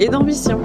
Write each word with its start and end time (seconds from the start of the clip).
et 0.00 0.08
d'ambition. 0.08 0.60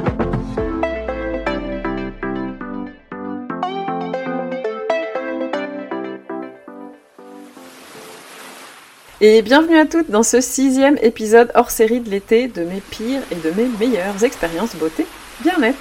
Et 9.23 9.43
bienvenue 9.43 9.77
à 9.77 9.85
toutes 9.85 10.09
dans 10.09 10.23
ce 10.23 10.41
sixième 10.41 10.97
épisode 11.01 11.51
hors 11.53 11.69
série 11.69 11.99
de 11.99 12.09
l'été 12.09 12.47
de 12.47 12.63
mes 12.63 12.81
pires 12.81 13.21
et 13.31 13.35
de 13.35 13.51
mes 13.51 13.67
meilleures 13.79 14.23
expériences 14.23 14.75
beauté 14.75 15.05
bien-être. 15.41 15.77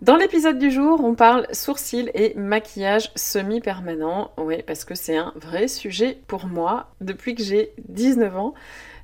Dans 0.00 0.16
l'épisode 0.16 0.58
du 0.58 0.70
jour, 0.70 1.00
on 1.02 1.14
parle 1.14 1.48
sourcils 1.52 2.10
et 2.14 2.32
maquillage 2.36 3.10
semi-permanent. 3.16 4.30
Oui, 4.38 4.62
parce 4.64 4.84
que 4.84 4.94
c'est 4.94 5.16
un 5.16 5.32
vrai 5.34 5.66
sujet 5.66 6.18
pour 6.28 6.46
moi. 6.46 6.92
Depuis 7.00 7.34
que 7.34 7.42
j'ai 7.42 7.72
19 7.88 8.36
ans, 8.36 8.54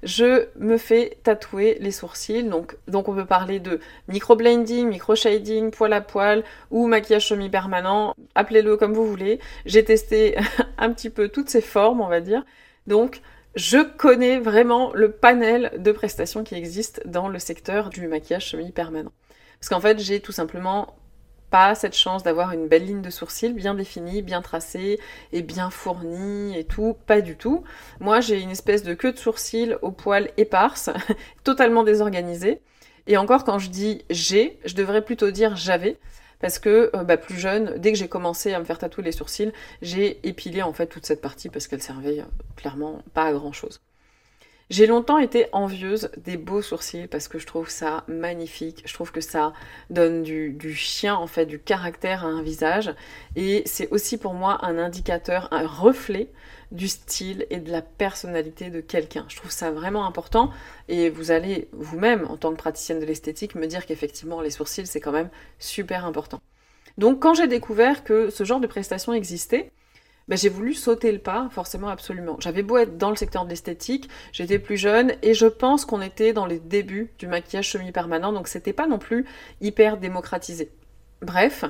je 0.03 0.48
me 0.58 0.78
fais 0.78 1.19
tatouer 1.22 1.78
les 1.81 1.92
sourcils. 1.92 2.45
Donc, 2.45 2.77
donc 2.89 3.08
on 3.08 3.14
peut 3.14 3.25
parler 3.25 3.61
de 3.61 3.81
micro-blending, 4.09 4.89
micro-shading, 4.89 5.70
poil 5.70 5.92
à 5.92 6.00
poil 6.00 6.44
ou 6.70 6.86
maquillage 6.86 7.28
semi-permanent. 7.28 8.14
Appelez-le 8.34 8.77
comme 8.77 8.92
vous 8.92 9.06
voulez. 9.06 9.39
J'ai 9.64 9.84
testé 9.84 10.36
un 10.78 10.92
petit 10.92 11.11
peu 11.11 11.28
toutes 11.28 11.48
ces 11.48 11.61
formes, 11.61 12.00
on 12.00 12.09
va 12.09 12.20
dire. 12.20 12.44
Donc, 12.86 13.20
je 13.55 13.78
connais 13.78 14.39
vraiment 14.39 14.92
le 14.94 15.11
panel 15.11 15.72
de 15.78 15.92
prestations 15.92 16.42
qui 16.42 16.55
existent 16.55 17.03
dans 17.05 17.28
le 17.28 17.39
secteur 17.39 17.91
du 17.91 18.09
maquillage 18.09 18.50
semi-permanent. 18.50 19.12
Parce 19.61 19.69
qu'en 19.69 19.81
fait, 19.81 20.00
j'ai 20.00 20.20
tout 20.20 20.33
simplement 20.33 20.97
pas 21.53 21.75
cette 21.75 21.95
chance 21.95 22.22
d'avoir 22.22 22.53
une 22.53 22.67
belle 22.67 22.86
ligne 22.86 23.03
de 23.03 23.11
sourcils 23.11 23.53
bien 23.53 23.75
définie, 23.75 24.22
bien 24.22 24.41
tracée 24.41 24.98
et 25.33 25.42
bien 25.42 25.69
fournie 25.69 26.59
et 26.59 26.64
tout, 26.64 26.97
pas 27.06 27.20
du 27.20 27.36
tout. 27.36 27.62
Moi, 28.00 28.22
j'ai 28.22 28.41
une 28.41 28.50
espèce 28.50 28.83
de 28.83 28.94
queue 28.94 29.12
de 29.12 29.19
sourcils 29.19 29.75
au 29.83 29.91
poil 29.91 30.31
éparse, 30.39 30.89
totalement 31.44 31.84
désorganisée. 31.84 32.62
Et 33.06 33.19
encore, 33.19 33.44
quand 33.44 33.59
je 33.59 33.69
dis 33.69 34.03
j'ai, 34.09 34.59
je 34.64 34.75
devrais 34.75 35.05
plutôt 35.05 35.31
dire 35.31 35.55
j'avais. 35.55 35.98
Parce 36.41 36.59
que 36.59 36.91
euh, 36.97 37.05
bah, 37.05 37.19
plus 37.19 37.39
jeune, 37.39 37.75
dès 37.78 37.92
que 37.92 37.98
j'ai 37.98 38.09
commencé 38.09 38.53
à 38.55 38.59
me 38.59 38.64
faire 38.64 38.78
tatouer 38.78 39.05
les 39.05 39.12
sourcils, 39.12 39.53
j'ai 39.83 40.27
épilé 40.27 40.62
en 40.62 40.72
fait 40.72 40.87
toute 40.87 41.06
cette 41.06 41.20
partie 41.20 41.50
parce 41.50 41.69
qu'elle 41.69 41.83
servait 41.83 42.20
euh, 42.20 42.25
clairement 42.56 43.03
pas 43.12 43.27
à 43.27 43.33
grand 43.33 43.53
chose. 43.53 43.81
J'ai 44.73 44.87
longtemps 44.87 45.19
été 45.19 45.48
envieuse 45.53 46.09
des 46.17 46.39
beaux 46.39 46.62
sourcils 46.62 47.06
parce 47.06 47.28
que 47.28 47.39
je 47.39 47.45
trouve 47.45 47.69
ça 47.69 48.05
magnifique. 48.09 48.83
Je 48.87 48.95
trouve 48.95 49.12
que 49.12 49.20
ça 49.20 49.53
donne 49.91 50.23
du, 50.23 50.75
chien, 50.75 51.15
en 51.15 51.27
fait, 51.27 51.45
du 51.45 51.59
caractère 51.59 52.25
à 52.25 52.28
un 52.28 52.41
visage. 52.41 52.91
Et 53.37 53.65
c'est 53.67 53.91
aussi 53.91 54.17
pour 54.17 54.33
moi 54.33 54.65
un 54.65 54.78
indicateur, 54.78 55.48
un 55.50 55.67
reflet 55.67 56.31
du 56.70 56.89
style 56.89 57.47
et 57.50 57.59
de 57.59 57.70
la 57.70 57.83
personnalité 57.83 58.70
de 58.70 58.81
quelqu'un. 58.81 59.27
Je 59.28 59.37
trouve 59.37 59.50
ça 59.50 59.70
vraiment 59.70 60.06
important. 60.06 60.48
Et 60.89 61.10
vous 61.10 61.33
allez 61.33 61.69
vous-même, 61.72 62.27
en 62.31 62.39
tant 62.39 62.53
que 62.53 62.56
praticienne 62.56 62.99
de 62.99 63.04
l'esthétique, 63.04 63.54
me 63.54 63.66
dire 63.66 63.84
qu'effectivement, 63.84 64.41
les 64.41 64.49
sourcils, 64.49 64.87
c'est 64.87 65.00
quand 65.00 65.12
même 65.12 65.28
super 65.59 66.06
important. 66.06 66.41
Donc 66.97 67.21
quand 67.21 67.34
j'ai 67.34 67.47
découvert 67.47 68.04
que 68.04 68.31
ce 68.31 68.44
genre 68.44 68.60
de 68.60 68.66
prestation 68.66 69.12
existait, 69.12 69.71
ben, 70.28 70.38
j'ai 70.38 70.49
voulu 70.49 70.75
sauter 70.75 71.12
le 71.12 71.19
pas, 71.19 71.49
forcément, 71.50 71.88
absolument. 71.88 72.37
J'avais 72.41 72.62
beau 72.62 72.78
être 72.78 72.97
dans 72.97 73.10
le 73.10 73.16
secteur 73.16 73.44
de 73.44 73.50
l'esthétique, 73.50 74.09
j'étais 74.33 74.59
plus 74.59 74.77
jeune 74.77 75.15
et 75.22 75.34
je 75.34 75.47
pense 75.47 75.84
qu'on 75.84 76.00
était 76.00 76.33
dans 76.33 76.47
les 76.47 76.59
débuts 76.59 77.12
du 77.19 77.27
maquillage 77.27 77.71
semi-permanent, 77.71 78.33
donc 78.33 78.49
c'était 78.49 78.72
pas 78.72 78.87
non 78.87 78.99
plus 78.99 79.27
hyper 79.60 79.97
démocratisé. 79.97 80.71
Bref, 81.22 81.65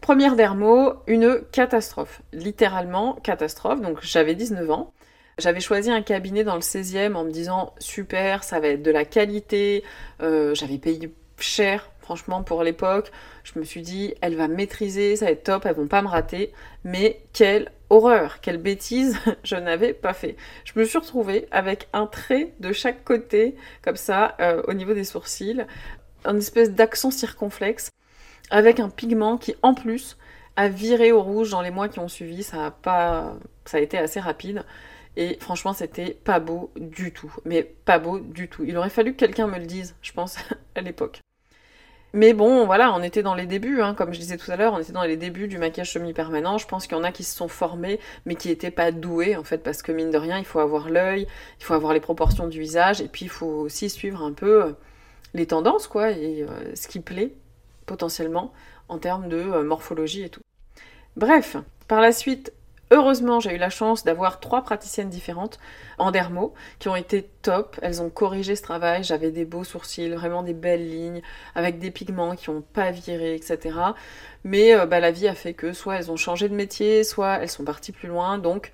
première 0.00 0.36
dermo, 0.36 0.94
une 1.06 1.40
catastrophe. 1.52 2.22
Littéralement, 2.32 3.14
catastrophe. 3.22 3.80
Donc 3.80 3.98
j'avais 4.02 4.34
19 4.34 4.70
ans. 4.70 4.92
J'avais 5.38 5.60
choisi 5.60 5.90
un 5.90 6.02
cabinet 6.02 6.44
dans 6.44 6.54
le 6.54 6.60
16e 6.60 7.14
en 7.14 7.24
me 7.24 7.30
disant 7.30 7.74
super, 7.78 8.44
ça 8.44 8.60
va 8.60 8.68
être 8.68 8.82
de 8.82 8.90
la 8.90 9.04
qualité. 9.04 9.82
Euh, 10.22 10.54
j'avais 10.54 10.78
payé 10.78 11.12
cher 11.38 11.90
Franchement, 12.06 12.44
pour 12.44 12.62
l'époque, 12.62 13.10
je 13.42 13.58
me 13.58 13.64
suis 13.64 13.82
dit, 13.82 14.14
elle 14.20 14.36
va 14.36 14.46
maîtriser, 14.46 15.16
ça 15.16 15.24
va 15.24 15.32
être 15.32 15.42
top, 15.42 15.66
elles 15.66 15.74
vont 15.74 15.88
pas 15.88 16.02
me 16.02 16.06
rater. 16.06 16.52
Mais 16.84 17.20
quelle 17.32 17.72
horreur, 17.90 18.40
quelle 18.40 18.58
bêtise 18.58 19.18
je 19.42 19.56
n'avais 19.56 19.92
pas 19.92 20.12
fait. 20.12 20.36
Je 20.64 20.78
me 20.78 20.84
suis 20.84 20.98
retrouvée 20.98 21.48
avec 21.50 21.88
un 21.92 22.06
trait 22.06 22.52
de 22.60 22.72
chaque 22.72 23.02
côté, 23.02 23.56
comme 23.82 23.96
ça, 23.96 24.36
euh, 24.38 24.62
au 24.68 24.72
niveau 24.72 24.94
des 24.94 25.02
sourcils, 25.02 25.66
une 26.24 26.36
espèce 26.36 26.70
d'accent 26.70 27.10
circonflexe, 27.10 27.90
avec 28.50 28.78
un 28.78 28.88
pigment 28.88 29.36
qui, 29.36 29.56
en 29.62 29.74
plus, 29.74 30.16
a 30.54 30.68
viré 30.68 31.10
au 31.10 31.24
rouge 31.24 31.50
dans 31.50 31.60
les 31.60 31.72
mois 31.72 31.88
qui 31.88 31.98
ont 31.98 32.06
suivi. 32.06 32.44
Ça 32.44 32.66
a 32.66 32.70
pas, 32.70 33.34
ça 33.64 33.78
a 33.78 33.80
été 33.80 33.98
assez 33.98 34.20
rapide. 34.20 34.64
Et 35.16 35.38
franchement, 35.40 35.72
c'était 35.72 36.14
pas 36.22 36.38
beau 36.38 36.70
du 36.76 37.12
tout. 37.12 37.34
Mais 37.44 37.64
pas 37.64 37.98
beau 37.98 38.20
du 38.20 38.46
tout. 38.48 38.62
Il 38.62 38.76
aurait 38.76 38.90
fallu 38.90 39.14
que 39.14 39.18
quelqu'un 39.18 39.48
me 39.48 39.58
le 39.58 39.66
dise, 39.66 39.96
je 40.02 40.12
pense, 40.12 40.36
à 40.76 40.80
l'époque. 40.82 41.20
Mais 42.12 42.32
bon, 42.32 42.64
voilà, 42.64 42.94
on 42.94 43.02
était 43.02 43.22
dans 43.22 43.34
les 43.34 43.46
débuts, 43.46 43.82
hein, 43.82 43.94
comme 43.94 44.14
je 44.14 44.18
disais 44.18 44.36
tout 44.38 44.50
à 44.50 44.56
l'heure, 44.56 44.72
on 44.72 44.78
était 44.78 44.92
dans 44.92 45.02
les 45.02 45.16
débuts 45.16 45.48
du 45.48 45.58
maquillage 45.58 45.92
semi-permanent. 45.92 46.56
Je 46.56 46.66
pense 46.66 46.86
qu'il 46.86 46.96
y 46.96 47.00
en 47.00 47.04
a 47.04 47.12
qui 47.12 47.24
se 47.24 47.36
sont 47.36 47.48
formés, 47.48 48.00
mais 48.24 48.36
qui 48.36 48.48
n'étaient 48.48 48.70
pas 48.70 48.90
doués, 48.90 49.36
en 49.36 49.44
fait, 49.44 49.58
parce 49.58 49.82
que 49.82 49.92
mine 49.92 50.10
de 50.10 50.16
rien, 50.16 50.38
il 50.38 50.44
faut 50.44 50.60
avoir 50.60 50.88
l'œil, 50.88 51.26
il 51.60 51.64
faut 51.64 51.74
avoir 51.74 51.92
les 51.92 52.00
proportions 52.00 52.46
du 52.46 52.58
visage, 52.58 53.00
et 53.00 53.08
puis 53.08 53.26
il 53.26 53.30
faut 53.30 53.46
aussi 53.46 53.90
suivre 53.90 54.22
un 54.22 54.32
peu 54.32 54.64
euh, 54.64 54.72
les 55.34 55.46
tendances, 55.46 55.88
quoi, 55.88 56.10
et 56.10 56.42
euh, 56.42 56.74
ce 56.74 56.88
qui 56.88 57.00
plaît, 57.00 57.32
potentiellement, 57.84 58.52
en 58.88 58.98
termes 58.98 59.28
de 59.28 59.36
euh, 59.36 59.62
morphologie 59.62 60.22
et 60.22 60.30
tout. 60.30 60.40
Bref, 61.16 61.56
par 61.88 62.00
la 62.00 62.12
suite, 62.12 62.52
Heureusement, 62.92 63.40
j'ai 63.40 63.54
eu 63.54 63.58
la 63.58 63.70
chance 63.70 64.04
d'avoir 64.04 64.38
trois 64.38 64.62
praticiennes 64.62 65.08
différentes 65.08 65.58
en 65.98 66.12
dermo 66.12 66.54
qui 66.78 66.88
ont 66.88 66.94
été 66.94 67.28
top. 67.42 67.76
Elles 67.82 68.00
ont 68.00 68.10
corrigé 68.10 68.54
ce 68.54 68.62
travail. 68.62 69.02
J'avais 69.02 69.32
des 69.32 69.44
beaux 69.44 69.64
sourcils, 69.64 70.10
vraiment 70.10 70.44
des 70.44 70.54
belles 70.54 70.88
lignes, 70.88 71.20
avec 71.56 71.80
des 71.80 71.90
pigments 71.90 72.36
qui 72.36 72.50
n'ont 72.50 72.62
pas 72.62 72.92
viré, 72.92 73.34
etc. 73.34 73.78
Mais 74.44 74.74
euh, 74.74 74.86
bah, 74.86 75.00
la 75.00 75.10
vie 75.10 75.26
a 75.26 75.34
fait 75.34 75.54
que 75.54 75.72
soit 75.72 75.96
elles 75.96 76.12
ont 76.12 76.16
changé 76.16 76.48
de 76.48 76.54
métier, 76.54 77.02
soit 77.02 77.38
elles 77.40 77.50
sont 77.50 77.64
parties 77.64 77.92
plus 77.92 78.08
loin. 78.08 78.38
Donc, 78.38 78.72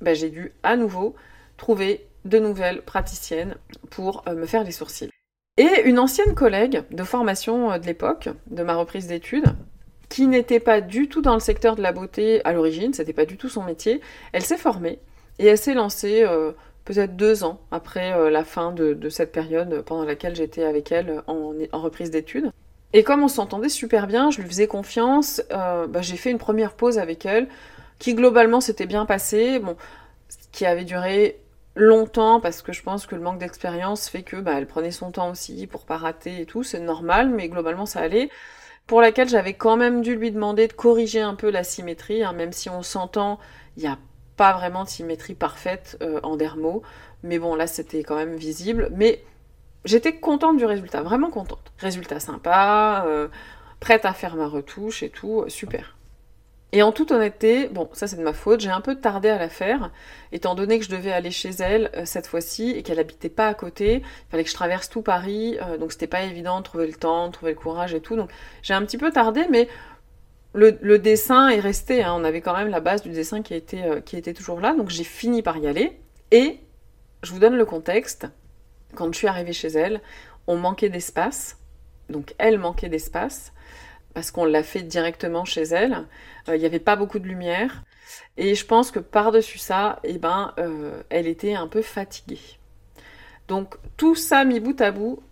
bah, 0.00 0.14
j'ai 0.14 0.30
dû 0.30 0.52
à 0.62 0.76
nouveau 0.76 1.16
trouver 1.56 2.06
de 2.24 2.38
nouvelles 2.38 2.82
praticiennes 2.82 3.56
pour 3.90 4.22
euh, 4.28 4.34
me 4.34 4.46
faire 4.46 4.62
les 4.62 4.72
sourcils. 4.72 5.10
Et 5.56 5.82
une 5.86 5.98
ancienne 5.98 6.36
collègue 6.36 6.84
de 6.92 7.02
formation 7.02 7.72
euh, 7.72 7.78
de 7.78 7.86
l'époque, 7.86 8.28
de 8.46 8.62
ma 8.62 8.76
reprise 8.76 9.08
d'études, 9.08 9.46
qui 10.08 10.26
n'était 10.26 10.60
pas 10.60 10.80
du 10.80 11.08
tout 11.08 11.20
dans 11.20 11.34
le 11.34 11.40
secteur 11.40 11.76
de 11.76 11.82
la 11.82 11.92
beauté 11.92 12.40
à 12.44 12.52
l'origine, 12.52 12.94
c'était 12.94 13.12
pas 13.12 13.26
du 13.26 13.36
tout 13.36 13.48
son 13.48 13.62
métier. 13.62 14.00
Elle 14.32 14.42
s'est 14.42 14.56
formée 14.56 14.98
et 15.38 15.46
elle 15.46 15.58
s'est 15.58 15.74
lancée 15.74 16.22
euh, 16.22 16.52
peut-être 16.84 17.16
deux 17.16 17.44
ans 17.44 17.60
après 17.70 18.12
euh, 18.12 18.30
la 18.30 18.44
fin 18.44 18.72
de, 18.72 19.08
cette 19.10 19.32
période 19.32 19.82
pendant 19.82 20.04
laquelle 20.04 20.34
j'étais 20.34 20.64
avec 20.64 20.90
elle 20.92 21.22
en, 21.26 21.52
reprise 21.72 22.10
d'études. 22.10 22.50
Et 22.94 23.02
comme 23.02 23.22
on 23.22 23.28
s'entendait 23.28 23.68
super 23.68 24.06
bien, 24.06 24.30
je 24.30 24.40
lui 24.40 24.48
faisais 24.48 24.66
confiance, 24.66 25.42
euh, 25.52 25.86
bah, 25.86 26.00
j'ai 26.00 26.16
fait 26.16 26.30
une 26.30 26.38
première 26.38 26.72
pause 26.72 26.98
avec 26.98 27.26
elle, 27.26 27.48
qui 27.98 28.14
globalement 28.14 28.62
s'était 28.62 28.86
bien 28.86 29.04
passée, 29.04 29.58
bon, 29.58 29.76
qui 30.52 30.64
avait 30.64 30.84
duré 30.84 31.38
longtemps 31.74 32.40
parce 32.40 32.62
que 32.62 32.72
je 32.72 32.82
pense 32.82 33.06
que 33.06 33.14
le 33.14 33.20
manque 33.20 33.38
d'expérience 33.38 34.08
fait 34.08 34.22
que 34.22 34.36
bah, 34.36 34.52
elle 34.56 34.66
prenait 34.66 34.90
son 34.90 35.10
temps 35.10 35.30
aussi 35.30 35.66
pour 35.66 35.84
pas 35.84 35.98
rater 35.98 36.40
et 36.40 36.46
tout, 36.46 36.62
c'est 36.62 36.80
normal, 36.80 37.28
mais 37.28 37.48
globalement 37.48 37.86
ça 37.86 38.00
allait 38.00 38.30
pour 38.88 39.02
laquelle 39.02 39.28
j'avais 39.28 39.52
quand 39.52 39.76
même 39.76 40.00
dû 40.00 40.16
lui 40.16 40.32
demander 40.32 40.66
de 40.66 40.72
corriger 40.72 41.20
un 41.20 41.34
peu 41.34 41.50
la 41.50 41.62
symétrie, 41.62 42.24
hein, 42.24 42.32
même 42.32 42.52
si 42.52 42.70
on 42.70 42.82
s'entend, 42.82 43.38
il 43.76 43.82
n'y 43.82 43.88
a 43.88 43.98
pas 44.36 44.54
vraiment 44.54 44.82
de 44.82 44.88
symétrie 44.88 45.34
parfaite 45.34 45.98
euh, 46.02 46.18
en 46.22 46.36
dermo, 46.36 46.82
mais 47.22 47.38
bon 47.38 47.54
là 47.54 47.66
c'était 47.66 48.02
quand 48.02 48.16
même 48.16 48.36
visible, 48.36 48.88
mais 48.94 49.22
j'étais 49.84 50.16
contente 50.16 50.56
du 50.56 50.64
résultat, 50.64 51.02
vraiment 51.02 51.30
contente. 51.30 51.70
Résultat 51.78 52.18
sympa, 52.18 53.04
euh, 53.06 53.28
prête 53.78 54.06
à 54.06 54.14
faire 54.14 54.36
ma 54.36 54.48
retouche 54.48 55.02
et 55.02 55.10
tout, 55.10 55.44
super. 55.48 55.97
Et 56.72 56.82
en 56.82 56.92
toute 56.92 57.12
honnêteté, 57.12 57.68
bon, 57.68 57.88
ça 57.94 58.06
c'est 58.06 58.16
de 58.16 58.22
ma 58.22 58.34
faute, 58.34 58.60
j'ai 58.60 58.68
un 58.68 58.82
peu 58.82 58.96
tardé 58.96 59.30
à 59.30 59.38
la 59.38 59.48
faire, 59.48 59.90
étant 60.32 60.54
donné 60.54 60.78
que 60.78 60.84
je 60.84 60.90
devais 60.90 61.12
aller 61.12 61.30
chez 61.30 61.48
elle 61.48 61.90
euh, 61.96 62.02
cette 62.04 62.26
fois-ci 62.26 62.70
et 62.72 62.82
qu'elle 62.82 62.98
habitait 62.98 63.30
pas 63.30 63.48
à 63.48 63.54
côté, 63.54 64.02
il 64.02 64.30
fallait 64.30 64.44
que 64.44 64.50
je 64.50 64.54
traverse 64.54 64.90
tout 64.90 65.00
Paris, 65.00 65.56
euh, 65.62 65.78
donc 65.78 65.92
c'était 65.92 66.06
pas 66.06 66.22
évident 66.24 66.58
de 66.58 66.64
trouver 66.64 66.86
le 66.86 66.92
temps, 66.92 67.28
de 67.28 67.32
trouver 67.32 67.52
le 67.52 67.58
courage 67.58 67.94
et 67.94 68.00
tout, 68.00 68.16
donc 68.16 68.30
j'ai 68.60 68.74
un 68.74 68.84
petit 68.84 68.98
peu 68.98 69.10
tardé, 69.10 69.46
mais 69.48 69.66
le, 70.52 70.98
dessin 70.98 71.48
est 71.48 71.60
resté, 71.60 72.02
hein. 72.02 72.14
on 72.14 72.24
avait 72.24 72.42
quand 72.42 72.54
même 72.54 72.68
la 72.68 72.80
base 72.80 73.00
du 73.00 73.10
dessin 73.10 73.42
qui 73.42 73.54
était, 73.54 73.84
euh, 73.84 74.00
qui 74.02 74.18
était 74.18 74.34
toujours 74.34 74.60
là, 74.60 74.74
donc 74.74 74.90
j'ai 74.90 75.04
fini 75.04 75.40
par 75.40 75.56
y 75.56 75.68
aller, 75.68 75.98
et 76.32 76.60
je 77.22 77.32
vous 77.32 77.38
donne 77.38 77.56
le 77.56 77.64
contexte, 77.64 78.26
quand 78.94 79.10
je 79.10 79.16
suis 79.16 79.26
arrivée 79.26 79.54
chez 79.54 79.68
elle, 79.68 80.02
on 80.46 80.56
manquait 80.56 80.88
d'espace. 80.88 81.56
Donc 82.08 82.34
elle 82.38 82.58
manquait 82.58 82.88
d'espace 82.88 83.52
parce 84.18 84.32
qu'on 84.32 84.44
l'a 84.44 84.64
fait 84.64 84.82
directement 84.82 85.44
chez 85.44 85.62
elle. 85.62 86.04
Euh, 86.48 86.56
il 86.56 86.58
n'y 86.58 86.66
avait 86.66 86.80
pas 86.80 86.96
beaucoup 86.96 87.20
de 87.20 87.28
lumière. 87.28 87.84
Et 88.36 88.56
je 88.56 88.66
pense 88.66 88.90
que 88.90 88.98
par-dessus 88.98 89.58
ça, 89.58 90.00
eh 90.02 90.18
ben, 90.18 90.54
euh, 90.58 91.04
elle 91.08 91.28
était 91.28 91.54
un 91.54 91.68
peu 91.68 91.82
fatiguée. 91.82 92.58
Donc 93.46 93.76
tout 93.96 94.16
ça 94.16 94.44
mis 94.44 94.58
bout 94.58 94.80
à 94.80 94.90
bout, 94.90 95.22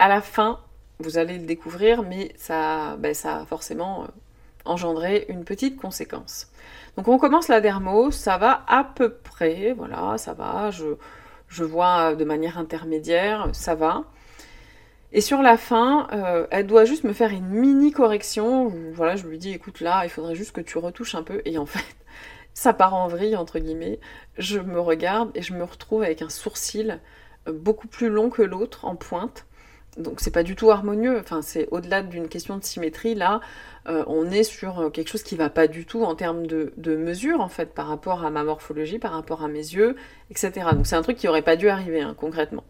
à 0.00 0.08
la 0.08 0.20
fin, 0.20 0.58
vous 0.98 1.18
allez 1.18 1.38
le 1.38 1.46
découvrir, 1.46 2.02
mais 2.02 2.32
ça, 2.36 2.96
ben, 2.96 3.14
a 3.22 3.46
forcément 3.46 4.02
euh, 4.02 4.06
engendré 4.64 5.26
une 5.28 5.44
petite 5.44 5.80
conséquence. 5.80 6.50
Donc 6.96 7.06
on 7.06 7.18
commence 7.18 7.46
la 7.46 7.60
dermo, 7.60 8.10
ça 8.10 8.38
va 8.38 8.64
à 8.66 8.82
peu 8.82 9.10
près, 9.14 9.72
voilà, 9.72 10.18
ça 10.18 10.34
va, 10.34 10.70
je 10.72 11.62
vois 11.62 12.16
de 12.16 12.24
manière 12.24 12.58
intermédiaire, 12.58 13.50
ça 13.52 13.76
va. 13.76 14.02
Et 15.12 15.20
sur 15.20 15.42
la 15.42 15.56
fin, 15.56 16.08
euh, 16.12 16.46
elle 16.50 16.66
doit 16.66 16.84
juste 16.84 17.04
me 17.04 17.12
faire 17.12 17.30
une 17.30 17.46
mini 17.46 17.92
correction. 17.92 18.72
voilà, 18.92 19.16
je 19.16 19.26
lui 19.26 19.38
dis, 19.38 19.52
écoute, 19.52 19.80
là, 19.80 20.02
il 20.04 20.10
faudrait 20.10 20.34
juste 20.34 20.52
que 20.52 20.60
tu 20.60 20.78
retouches 20.78 21.14
un 21.14 21.22
peu. 21.22 21.42
Et 21.44 21.58
en 21.58 21.66
fait, 21.66 21.84
ça 22.54 22.72
part 22.72 22.94
en 22.94 23.08
vrille, 23.08 23.36
entre 23.36 23.58
guillemets. 23.58 24.00
Je 24.36 24.58
me 24.58 24.80
regarde 24.80 25.30
et 25.34 25.42
je 25.42 25.54
me 25.54 25.64
retrouve 25.64 26.02
avec 26.02 26.22
un 26.22 26.28
sourcil 26.28 27.00
euh, 27.48 27.52
beaucoup 27.52 27.86
plus 27.88 28.08
long 28.08 28.30
que 28.30 28.42
l'autre, 28.42 28.84
en 28.84 28.96
pointe. 28.96 29.46
Donc 29.96 30.20
c'est 30.20 30.32
pas 30.32 30.42
du 30.42 30.56
tout 30.56 30.70
harmonieux. 30.70 31.18
Enfin, 31.20 31.40
c'est 31.40 31.68
au-delà 31.70 32.02
d'une 32.02 32.28
question 32.28 32.58
de 32.58 32.64
symétrie. 32.64 33.14
Là, 33.14 33.40
euh, 33.88 34.04
on 34.08 34.30
est 34.30 34.42
sur 34.42 34.90
quelque 34.92 35.08
chose 35.08 35.22
qui 35.22 35.36
va 35.36 35.48
pas 35.50 35.68
du 35.68 35.86
tout 35.86 36.02
en 36.04 36.14
termes 36.16 36.46
de, 36.46 36.96
mesure, 36.96 37.40
en 37.40 37.48
fait, 37.48 37.74
par 37.74 37.86
rapport 37.86 38.24
à 38.24 38.30
ma 38.30 38.42
morphologie, 38.42 38.98
par 38.98 39.12
rapport 39.12 39.42
à 39.44 39.48
mes 39.48 39.60
yeux, 39.60 39.96
etc. 40.30 40.68
Donc 40.72 40.86
c'est 40.86 40.96
un 40.96 41.02
truc 41.02 41.16
qui 41.16 41.28
aurait 41.28 41.42
pas 41.42 41.56
dû 41.56 41.68
arriver, 41.68 42.02
hein, 42.02 42.14
concrètement. 42.18 42.64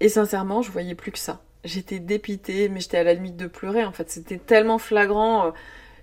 Et 0.00 0.08
sincèrement, 0.08 0.62
je 0.62 0.70
voyais 0.70 0.94
plus 0.94 1.12
que 1.12 1.18
ça 1.18 1.42
j'étais 1.64 1.98
dépitée, 1.98 2.68
mais 2.68 2.80
j'étais 2.80 2.98
à 2.98 3.04
la 3.04 3.14
limite 3.14 3.36
de 3.36 3.46
pleurer. 3.46 3.84
En 3.84 3.92
fait, 3.92 4.10
c'était 4.10 4.38
tellement 4.38 4.78
flagrant. 4.78 5.46
Euh, 5.46 5.50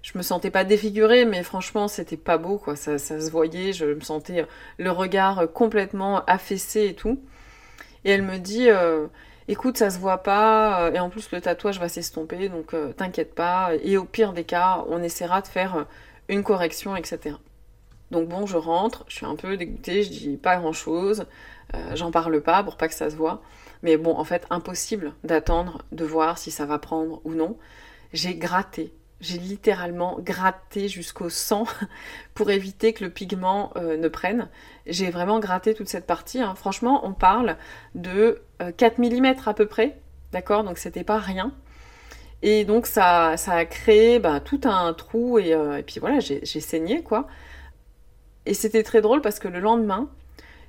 je 0.01 0.17
me 0.17 0.23
sentais 0.23 0.49
pas 0.49 0.63
défigurée, 0.63 1.25
mais 1.25 1.43
franchement, 1.43 1.87
c'était 1.87 2.17
pas 2.17 2.37
beau, 2.37 2.57
quoi. 2.57 2.75
Ça, 2.75 2.97
se 2.97 3.31
voyait. 3.31 3.73
Je 3.73 3.85
me 3.85 4.01
sentais 4.01 4.41
euh, 4.41 4.45
le 4.77 4.91
regard 4.91 5.39
euh, 5.39 5.47
complètement 5.47 6.25
affaissé 6.25 6.85
et 6.87 6.95
tout. 6.95 7.21
Et 8.03 8.11
elle 8.11 8.23
me 8.23 8.37
dit, 8.37 8.67
écoute, 9.47 9.77
ça 9.77 9.91
se 9.91 9.99
voit 9.99 10.23
pas, 10.23 10.89
et 10.91 10.99
en 10.99 11.11
plus 11.11 11.31
le 11.31 11.39
tatouage 11.39 11.79
va 11.79 11.87
s'estomper, 11.87 12.49
donc 12.49 12.73
t'inquiète 12.97 13.35
pas. 13.35 13.73
Et 13.83 13.95
au 13.95 14.05
pire 14.05 14.33
des 14.33 14.43
cas, 14.43 14.83
on 14.89 15.03
essaiera 15.03 15.41
de 15.41 15.47
faire 15.47 15.85
une 16.27 16.41
correction, 16.41 16.95
etc. 16.95 17.35
Donc 18.11 18.27
bon, 18.27 18.45
je 18.45 18.57
rentre, 18.57 19.05
je 19.07 19.15
suis 19.15 19.25
un 19.25 19.35
peu 19.35 19.57
dégoûtée, 19.57 20.03
je 20.03 20.09
dis 20.09 20.37
pas 20.37 20.57
grand 20.57 20.73
chose, 20.73 21.25
j'en 21.93 22.11
parle 22.11 22.41
pas 22.41 22.61
pour 22.63 22.75
pas 22.75 22.89
que 22.89 22.93
ça 22.93 23.09
se 23.09 23.15
voit. 23.15 23.41
Mais 23.83 23.97
bon, 23.97 24.15
en 24.15 24.23
fait, 24.23 24.45
impossible 24.49 25.13
d'attendre 25.23 25.81
de 25.91 26.05
voir 26.05 26.37
si 26.37 26.51
ça 26.51 26.65
va 26.65 26.77
prendre 26.77 27.21
ou 27.23 27.33
non. 27.33 27.57
J'ai 28.13 28.35
gratté, 28.35 28.93
j'ai 29.21 29.37
littéralement 29.37 30.17
gratté 30.19 30.87
jusqu'au 30.87 31.29
sang 31.29 31.65
pour 32.33 32.51
éviter 32.51 32.93
que 32.93 33.03
le 33.03 33.09
pigment 33.09 33.71
euh, 33.75 33.95
ne 33.95 34.07
prenne. 34.07 34.49
J'ai 34.85 35.09
vraiment 35.11 35.39
gratté 35.39 35.73
toute 35.73 35.87
cette 35.87 36.07
partie. 36.07 36.41
Hein. 36.41 36.55
Franchement, 36.55 37.05
on 37.05 37.13
parle 37.13 37.55
de 37.95 38.41
4 38.77 38.99
euh, 38.99 39.19
mm 39.19 39.35
à 39.45 39.53
peu 39.53 39.67
près, 39.67 39.97
d'accord? 40.31 40.63
Donc 40.63 40.77
c'était 40.77 41.03
pas 41.03 41.19
rien. 41.19 41.53
Et 42.41 42.65
donc 42.65 42.87
ça, 42.87 43.37
ça 43.37 43.53
a 43.53 43.65
créé 43.65 44.17
bah, 44.17 44.39
tout 44.39 44.61
un 44.63 44.93
trou 44.93 45.37
euh, 45.37 45.77
et 45.77 45.83
puis 45.83 45.99
voilà, 45.99 46.19
j'ai 46.19 46.43
saigné 46.43 47.03
quoi. 47.03 47.27
Et 48.45 48.53
c'était 48.53 48.83
très 48.83 49.01
drôle 49.01 49.21
parce 49.21 49.39
que 49.39 49.47
le 49.47 49.59
lendemain, 49.59 50.09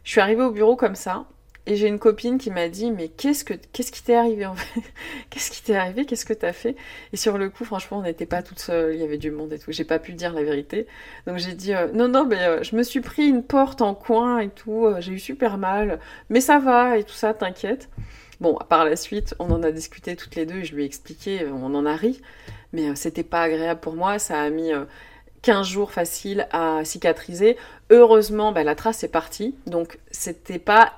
je 0.04 0.10
suis 0.10 0.20
arrivée 0.20 0.42
au 0.42 0.50
bureau 0.50 0.76
comme 0.76 0.94
ça 0.94 1.26
et 1.66 1.76
j'ai 1.76 1.86
une 1.86 2.00
copine 2.00 2.38
qui 2.38 2.50
m'a 2.50 2.68
dit 2.68 2.90
mais 2.90 3.08
qu'est-ce 3.08 3.44
que 3.44 3.54
qu'est-ce 3.54 3.92
qui 3.92 4.02
t'est 4.02 4.16
arrivé 4.16 4.46
en 4.46 4.56
fait? 4.56 4.80
Qu'est-ce 5.30 5.50
qui 5.50 5.62
t'est 5.62 5.76
arrivé? 5.76 6.04
Qu'est-ce 6.04 6.26
que 6.26 6.32
t'as 6.32 6.52
fait? 6.52 6.76
Et 7.12 7.16
sur 7.16 7.38
le 7.38 7.48
coup, 7.50 7.64
franchement, 7.64 7.98
on 7.98 8.02
n'était 8.02 8.26
pas 8.26 8.42
toutes 8.42 8.58
seules, 8.58 8.94
il 8.94 9.00
y 9.00 9.04
avait 9.04 9.18
du 9.18 9.30
monde 9.30 9.52
et 9.52 9.58
tout. 9.58 9.70
J'ai 9.70 9.84
pas 9.84 9.98
pu 9.98 10.12
dire 10.12 10.32
la 10.32 10.42
vérité. 10.42 10.86
Donc 11.26 11.38
j'ai 11.38 11.54
dit 11.54 11.72
euh, 11.72 11.88
non 11.92 12.08
non, 12.08 12.26
mais 12.26 12.42
euh, 12.42 12.62
je 12.62 12.74
me 12.76 12.82
suis 12.82 13.00
pris 13.00 13.28
une 13.28 13.44
porte 13.44 13.80
en 13.80 13.94
coin 13.94 14.40
et 14.40 14.48
tout. 14.48 14.86
Euh, 14.86 15.00
j'ai 15.00 15.12
eu 15.12 15.18
super 15.20 15.56
mal, 15.56 16.00
mais 16.30 16.40
ça 16.40 16.58
va 16.58 16.98
et 16.98 17.04
tout 17.04 17.14
ça, 17.14 17.32
t'inquiète. 17.32 17.88
Bon, 18.40 18.58
par 18.68 18.84
la 18.84 18.96
suite, 18.96 19.36
on 19.38 19.50
en 19.52 19.62
a 19.62 19.70
discuté 19.70 20.16
toutes 20.16 20.34
les 20.34 20.46
deux 20.46 20.56
et 20.56 20.64
je 20.64 20.74
lui 20.74 20.82
ai 20.82 20.86
expliqué, 20.86 21.46
on 21.46 21.74
en 21.76 21.86
a 21.86 21.94
ri, 21.94 22.20
mais 22.72 22.96
c'était 22.96 23.22
pas 23.22 23.42
agréable 23.42 23.78
pour 23.80 23.94
moi. 23.94 24.18
Ça 24.18 24.40
a 24.40 24.50
mis 24.50 24.72
15 25.42 25.66
jours 25.66 25.92
faciles 25.92 26.48
à 26.52 26.84
cicatriser. 26.84 27.56
Heureusement, 27.90 28.52
bah, 28.52 28.64
la 28.64 28.74
trace 28.74 29.04
est 29.04 29.08
partie, 29.08 29.54
donc 29.66 29.98
c'était 30.10 30.58
pas 30.58 30.92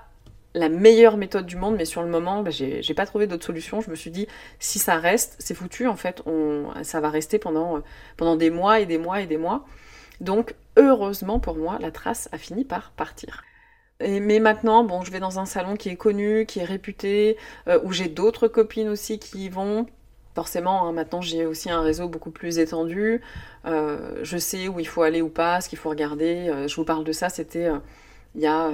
la 0.54 0.68
meilleure 0.68 1.16
méthode 1.16 1.46
du 1.46 1.56
monde, 1.56 1.74
mais 1.76 1.84
sur 1.84 2.02
le 2.02 2.08
moment, 2.08 2.42
bah, 2.42 2.50
j'ai 2.50 2.94
pas 2.94 3.06
trouvé 3.06 3.26
d'autre 3.26 3.44
solution. 3.44 3.80
Je 3.80 3.90
me 3.90 3.96
suis 3.96 4.10
dit, 4.10 4.28
si 4.60 4.78
ça 4.78 4.96
reste, 4.96 5.34
c'est 5.38 5.54
foutu, 5.54 5.88
en 5.88 5.96
fait, 5.96 6.22
ça 6.82 7.00
va 7.00 7.10
rester 7.10 7.38
pendant, 7.38 7.82
pendant 8.16 8.36
des 8.36 8.50
mois 8.50 8.80
et 8.80 8.86
des 8.86 8.98
mois 8.98 9.20
et 9.20 9.26
des 9.26 9.38
mois. 9.38 9.64
Donc, 10.20 10.54
heureusement 10.76 11.40
pour 11.40 11.56
moi, 11.56 11.78
la 11.80 11.90
trace 11.90 12.28
a 12.32 12.38
fini 12.38 12.64
par 12.64 12.92
partir. 12.92 13.42
Et, 14.00 14.20
mais 14.20 14.38
maintenant, 14.38 14.84
bon, 14.84 15.02
je 15.02 15.10
vais 15.10 15.20
dans 15.20 15.38
un 15.38 15.46
salon 15.46 15.76
qui 15.76 15.88
est 15.88 15.96
connu, 15.96 16.46
qui 16.46 16.60
est 16.60 16.64
réputé, 16.64 17.36
euh, 17.68 17.80
où 17.84 17.92
j'ai 17.92 18.08
d'autres 18.08 18.48
copines 18.48 18.88
aussi 18.88 19.18
qui 19.18 19.46
y 19.46 19.48
vont. 19.48 19.86
Forcément, 20.34 20.86
hein, 20.86 20.92
maintenant 20.92 21.20
j'ai 21.20 21.46
aussi 21.46 21.70
un 21.70 21.80
réseau 21.80 22.08
beaucoup 22.08 22.30
plus 22.30 22.58
étendu. 22.58 23.20
Euh, 23.66 24.18
je 24.22 24.36
sais 24.36 24.68
où 24.68 24.80
il 24.80 24.88
faut 24.88 25.02
aller 25.02 25.22
ou 25.22 25.28
pas, 25.28 25.60
ce 25.60 25.68
qu'il 25.68 25.78
faut 25.78 25.90
regarder. 25.90 26.48
Euh, 26.48 26.68
je 26.68 26.74
vous 26.76 26.84
parle 26.84 27.04
de 27.04 27.12
ça, 27.12 27.28
c'était 27.28 27.68
il 28.34 28.40
y 28.40 28.46
a 28.46 28.70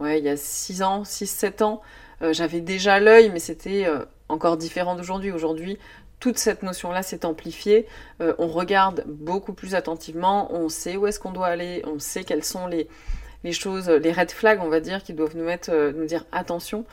ouais, 0.00 0.18
il 0.18 0.24
y 0.24 0.28
a 0.28 0.36
6 0.36 0.82
ans, 0.82 1.02
6-7 1.02 1.62
ans, 1.62 1.80
euh, 2.22 2.32
j'avais 2.32 2.60
déjà 2.60 3.00
l'œil, 3.00 3.30
mais 3.30 3.38
c'était 3.38 3.86
euh, 3.86 4.04
encore 4.28 4.56
différent 4.56 4.96
d'aujourd'hui. 4.96 5.30
Aujourd'hui, 5.30 5.78
toute 6.20 6.38
cette 6.38 6.62
notion-là 6.62 7.02
s'est 7.02 7.24
amplifiée. 7.24 7.86
Euh, 8.20 8.34
on 8.38 8.48
regarde 8.48 9.04
beaucoup 9.06 9.52
plus 9.52 9.74
attentivement, 9.74 10.52
on 10.52 10.68
sait 10.68 10.96
où 10.96 11.06
est-ce 11.06 11.20
qu'on 11.20 11.32
doit 11.32 11.46
aller, 11.46 11.82
on 11.86 11.98
sait 11.98 12.24
quelles 12.24 12.44
sont 12.44 12.66
les, 12.66 12.88
les 13.44 13.52
choses, 13.52 13.88
les 13.88 14.12
red 14.12 14.30
flags, 14.30 14.60
on 14.62 14.68
va 14.68 14.80
dire, 14.80 15.02
qui 15.02 15.12
doivent 15.14 15.36
nous 15.36 15.44
mettre, 15.44 15.70
nous 15.94 16.06
dire 16.06 16.24
attention. 16.32 16.84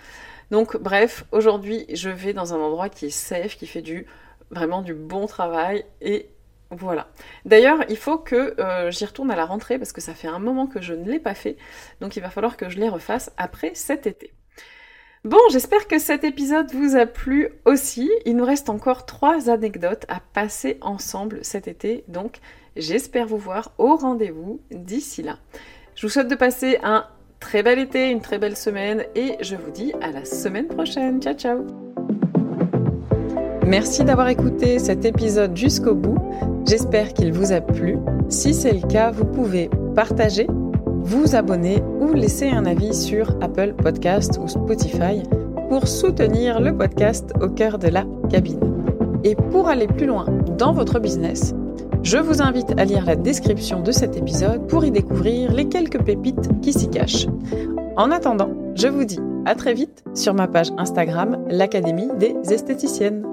Donc, 0.51 0.77
bref, 0.77 1.25
aujourd'hui, 1.31 1.85
je 1.93 2.09
vais 2.09 2.33
dans 2.33 2.53
un 2.53 2.57
endroit 2.57 2.89
qui 2.89 3.07
est 3.07 3.09
safe, 3.09 3.57
qui 3.57 3.67
fait 3.67 3.81
du 3.81 4.05
vraiment 4.51 4.81
du 4.81 4.93
bon 4.93 5.25
travail 5.25 5.85
et 6.01 6.29
voilà. 6.71 7.07
D'ailleurs, 7.45 7.79
il 7.89 7.97
faut 7.97 8.17
que 8.17 8.59
euh, 8.59 8.91
j'y 8.91 9.05
retourne 9.05 9.31
à 9.31 9.35
la 9.35 9.45
rentrée 9.45 9.77
parce 9.77 9.91
que 9.91 10.01
ça 10.01 10.13
fait 10.13 10.27
un 10.27 10.39
moment 10.39 10.67
que 10.67 10.81
je 10.81 10.93
ne 10.93 11.09
l'ai 11.09 11.19
pas 11.19 11.35
fait. 11.35 11.57
Donc 12.01 12.15
il 12.15 12.21
va 12.21 12.29
falloir 12.29 12.57
que 12.57 12.69
je 12.69 12.79
les 12.79 12.89
refasse 12.89 13.31
après 13.37 13.71
cet 13.75 14.07
été. 14.07 14.33
Bon, 15.23 15.39
j'espère 15.51 15.87
que 15.87 15.97
cet 15.97 16.23
épisode 16.23 16.71
vous 16.71 16.95
a 16.95 17.05
plu 17.05 17.49
aussi. 17.65 18.11
Il 18.25 18.35
nous 18.35 18.45
reste 18.45 18.69
encore 18.69 19.05
trois 19.05 19.49
anecdotes 19.49 20.05
à 20.07 20.19
passer 20.19 20.77
ensemble 20.81 21.39
cet 21.43 21.67
été. 21.67 22.03
Donc 22.07 22.39
j'espère 22.75 23.27
vous 23.27 23.37
voir 23.37 23.71
au 23.77 23.95
rendez-vous 23.95 24.61
d'ici 24.71 25.23
là. 25.23 25.37
Je 25.95 26.05
vous 26.05 26.11
souhaite 26.11 26.27
de 26.27 26.35
passer 26.35 26.77
un 26.83 27.07
très 27.39 27.63
bel 27.63 27.79
été, 27.79 28.09
une 28.11 28.21
très 28.21 28.39
belle 28.39 28.55
semaine 28.55 29.03
et 29.15 29.37
je 29.41 29.55
vous 29.55 29.71
dis 29.71 29.93
à 30.01 30.11
la 30.11 30.25
semaine 30.25 30.67
prochaine. 30.67 31.21
Ciao 31.21 31.33
ciao 31.33 31.65
Merci 33.65 34.03
d'avoir 34.03 34.27
écouté 34.27 34.77
cet 34.77 35.05
épisode 35.05 35.57
jusqu'au 35.57 35.95
bout. 35.95 36.19
J'espère 36.67 37.13
qu'il 37.13 37.33
vous 37.33 37.51
a 37.51 37.61
plu. 37.61 37.97
Si 38.29 38.53
c'est 38.53 38.73
le 38.73 38.87
cas, 38.87 39.11
vous 39.11 39.25
pouvez 39.25 39.69
partager, 39.95 40.47
vous 41.01 41.35
abonner 41.35 41.81
ou 41.99 42.13
laisser 42.13 42.49
un 42.49 42.65
avis 42.65 42.93
sur 42.93 43.31
Apple 43.41 43.73
Podcast 43.73 44.39
ou 44.41 44.47
Spotify 44.47 45.23
pour 45.69 45.87
soutenir 45.87 46.61
le 46.61 46.77
podcast 46.77 47.31
au 47.41 47.49
cœur 47.49 47.79
de 47.79 47.87
la 47.87 48.05
cabine. 48.29 48.59
Et 49.23 49.35
pour 49.35 49.67
aller 49.67 49.87
plus 49.87 50.05
loin 50.05 50.25
dans 50.57 50.73
votre 50.73 50.99
business, 50.99 51.55
je 52.05 52.17
vous 52.17 52.43
invite 52.43 52.79
à 52.79 52.85
lire 52.85 53.03
la 53.03 53.15
description 53.15 53.81
de 53.81 53.91
cet 53.91 54.15
épisode 54.15 54.67
pour 54.67 54.85
y 54.85 54.91
découvrir 54.91 55.51
les 55.51 55.67
quelques 55.67 56.01
pépites 56.01 56.61
qui 56.61 56.71
s'y 56.71 56.87
cachent. 56.87 57.25
En 57.97 58.11
attendant, 58.11 58.51
je 58.75 58.87
vous 58.87 59.05
dis 59.05 59.19
à 59.45 59.55
très 59.55 59.73
vite 59.73 60.03
sur 60.13 60.35
ma 60.35 60.47
page 60.47 60.71
Instagram, 60.77 61.43
l'Académie 61.49 62.09
des 62.19 62.35
esthéticiennes. 62.53 63.25